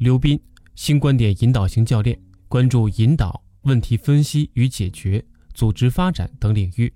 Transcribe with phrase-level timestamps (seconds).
[0.00, 0.40] 刘斌，
[0.76, 2.18] 新观点引导型教练，
[2.48, 6.90] 关注引导、问题分析与解决、组织发展等领域，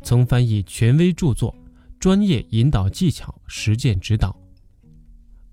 [0.00, 1.54] 曾翻译权威著作，
[2.00, 4.34] 专业引导技巧实践指导。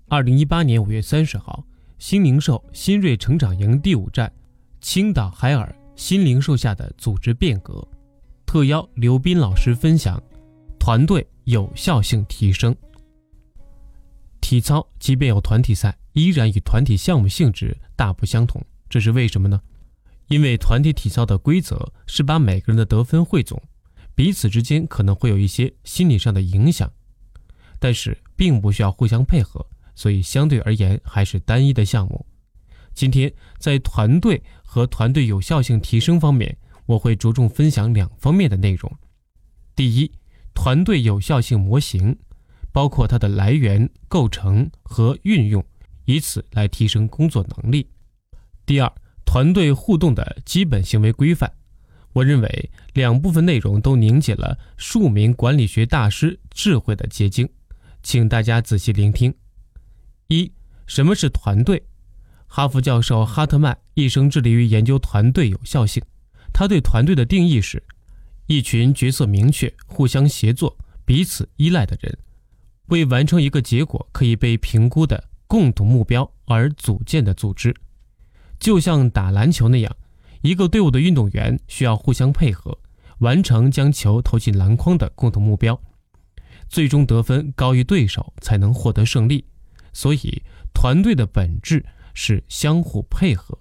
[0.08, 1.62] 二零一八年五月三十号，
[1.98, 4.32] 新零售新锐成长营第五站，
[4.80, 7.86] 青岛海尔新零售下的组织变革，
[8.46, 10.18] 特邀刘斌老师分享
[10.78, 12.74] 团队有效性提升。
[14.40, 15.94] 体操即便有团体赛。
[16.14, 19.60] 依然与团体项目性质大不相同，这是为什么呢？
[20.28, 23.62] 因为团体体操的规则是把每个人的得分汇总，
[24.14, 26.90] 彼此之间可能会有一些心理上的影响，
[27.78, 32.24] 但是并不需要互相配合，所以相对而言还是单一的项目。
[32.94, 38.90] 今天在团队和团队有效性提升方面，我会着重分享两方面的内容。
[39.74, 40.10] 第一，
[40.54, 42.16] 团队有效性模型，
[42.72, 45.64] 包括它的来源、构成和运用。
[46.04, 47.88] 以此来提升工作能力。
[48.66, 48.92] 第二，
[49.24, 51.52] 团队互动的基本行为规范。
[52.12, 57.48] 我认为两部分内容都凝结了数名管理学大师智慧的结晶，
[58.02, 59.34] 请大家仔细聆听。
[60.28, 60.52] 一，
[60.86, 61.82] 什么是团队？
[62.46, 66.00] 哈佛教授哈特曼一生致力于研究团队有效性。
[66.52, 67.82] 他对团队的定义是：
[68.46, 72.16] 一群角色明确、互相协作、彼此依赖的人，
[72.86, 75.30] 为完成一个结果可以被评估的。
[75.54, 77.72] 共同目标而组建的组织，
[78.58, 79.96] 就像打篮球那样，
[80.42, 82.76] 一个队伍的运动员需要互相配合，
[83.18, 85.80] 完成将球投进篮筐的共同目标，
[86.68, 89.44] 最终得分高于对手才能获得胜利。
[89.92, 90.42] 所以，
[90.74, 93.56] 团队的本质是相互配合，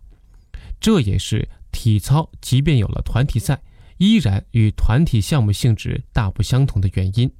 [0.79, 3.61] 这也是体操即便有了团体赛，
[3.99, 7.31] 依然与团体项目性质大不相同的原因。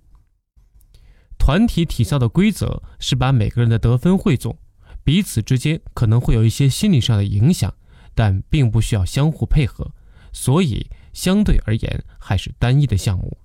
[1.46, 4.58] 团体体操的规则是把每个人的得分汇总，
[5.04, 7.76] 彼此之间可能会有一些心理上的影响，
[8.16, 9.92] 但并不需要相互配合，
[10.32, 13.38] 所以相对而言还是单一的项目。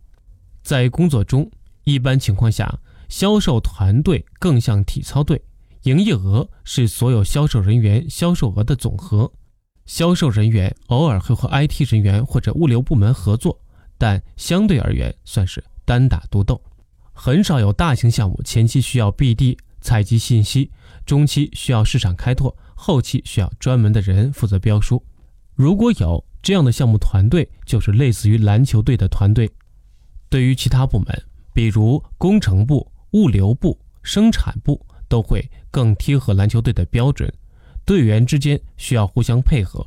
[0.63, 1.51] 在工作中，
[1.83, 5.43] 一般情况下，销售团队更像体操队，
[5.83, 9.33] 营业额是所有销售人员销售额的总和。
[9.87, 13.61] 销售人员偶尔会和 IT 人员或者物流部门合作，
[13.99, 16.63] 但相对而言算是单打独斗。
[17.21, 20.71] 很少有大型项目前期需要 BD 采集信息，
[21.05, 25.05] 中期需要市场开拓，后期需要专门的人负责标书。
[25.57, 29.51] 如果有这样的项目团队，就是类似于篮球队的团队。
[30.29, 31.07] 对于其他部门，
[31.53, 37.29] 比如工程部、物流部、生产部，都会更贴合篮球队的标准。
[37.85, 39.85] 队员之间需要互相配合，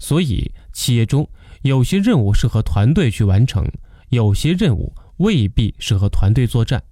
[0.00, 1.28] 所以企业中
[1.62, 3.64] 有些任务适合团队去完成，
[4.08, 4.92] 有些任务。
[5.18, 6.82] 未必适合团队作战。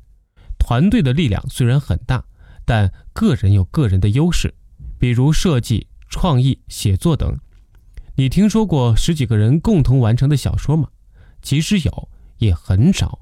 [0.58, 2.24] 团队的力量虽然很大，
[2.64, 4.54] 但个人有个人的优势，
[4.98, 7.38] 比如设计、创意、写作等。
[8.16, 10.88] 你听说过十几个人共同完成的小说吗？
[11.42, 12.08] 即使有，
[12.38, 13.18] 也很少。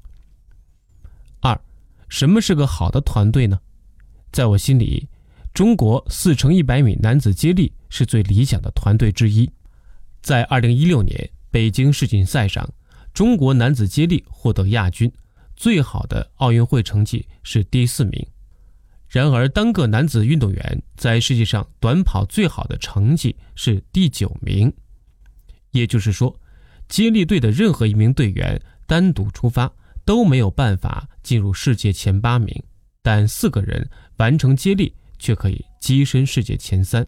[1.41, 1.61] 二，
[2.09, 3.59] 什么是个好的团队呢？
[4.31, 5.09] 在我心里，
[5.53, 9.51] 中国四乘一百米男子接力是最理想的团队之一。
[10.21, 12.73] 在二零一六年北京世锦赛上。
[13.15, 15.13] 中国男子接力获得亚军，
[15.55, 18.27] 最好的奥运会成绩是第四名。
[19.07, 24.73] 然而，单个男子运动员在世界上短跑最好的成绩是第九名。
[25.73, 26.35] 也就是说，
[26.89, 29.71] 接力队的任何一名队员单独出发
[30.07, 32.63] 都没有办法进入世界前八名，
[33.03, 33.87] 但四个人
[34.17, 37.07] 完成接力却可以跻身世界前三。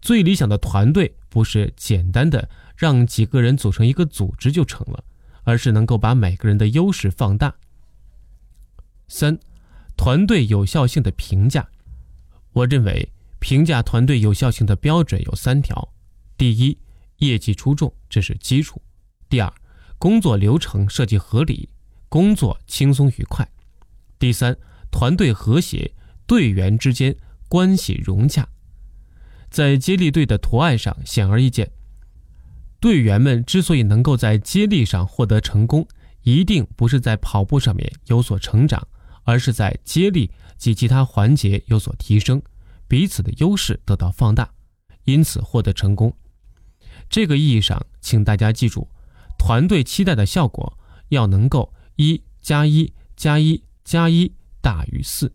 [0.00, 2.48] 最理想的团队不是简单的。
[2.78, 5.02] 让几个人组成一个组织就成了，
[5.48, 7.54] 而是能够把每个人的优势放大。
[9.08, 9.38] 三，
[9.96, 11.66] 团队有效性的评价，
[12.52, 15.94] 我认为评价团队有效性的标准有三条：
[16.36, 16.76] 第一，
[17.20, 18.78] 业绩出众，这是基础；
[19.30, 19.50] 第二，
[19.98, 21.70] 工作流程设计合理，
[22.10, 23.46] 工作轻松愉快；
[24.18, 24.54] 第三，
[24.90, 25.94] 团队和谐，
[26.26, 27.16] 队员之间
[27.48, 28.46] 关系融洽。
[29.48, 31.72] 在接力队的图案上显而易见。
[32.80, 35.86] 队员们之所以能够在接力上获得成功，
[36.22, 38.86] 一定不是在跑步上面有所成长，
[39.24, 42.40] 而是在接力及其他环节有所提升，
[42.86, 44.48] 彼此的优势得到放大，
[45.04, 46.16] 因此获得成功。
[47.10, 48.86] 这个意义上，请大家记住，
[49.38, 50.78] 团队期待的效果
[51.08, 55.32] 要能够一加一加一加一大于四。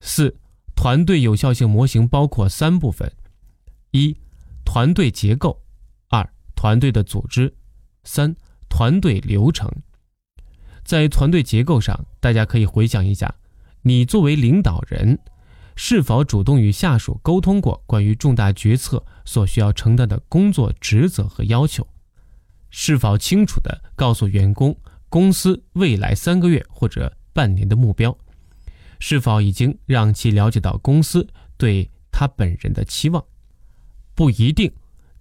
[0.00, 0.34] 四，
[0.74, 3.12] 团队有效性模型包括三部分：
[3.90, 4.16] 一，
[4.64, 5.60] 团队结构。
[6.62, 7.52] 团队的组织，
[8.04, 8.36] 三
[8.68, 9.68] 团队流程，
[10.84, 13.34] 在团队结构上，大家可以回想一下，
[13.80, 15.18] 你作为领导人，
[15.74, 21.84] 是否主动与下属沟通过关于重大决策所需要承担的工作职责和要求？
[22.70, 24.78] 是否清楚地告诉员工
[25.08, 28.16] 公司未来三个月或者半年的目标？
[29.00, 31.26] 是否已经让其了解到公司
[31.56, 33.24] 对他本人的期望？
[34.14, 34.72] 不一定，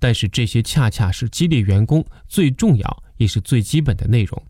[0.01, 4.44] 但是这些恰恰是激励员工最重要也是最基本的内容。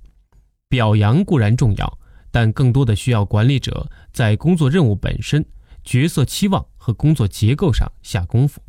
[0.69, 1.99] 表扬固然重要，
[2.31, 5.45] 但更多的需要管理者在工作任务本身。
[5.83, 8.61] 角色期望和工作结构上下功夫。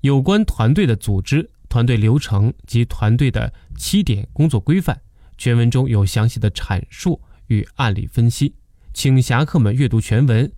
[0.00, 5.00] 有关团队的组织、团队流程及团队的七点工作规范，
[5.38, 8.56] 全文中有详细的阐述与案例分析，
[8.92, 10.50] 请侠客们阅读全文。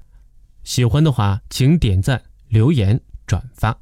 [0.62, 3.76] 喜欢的话，请点赞、留言、转发。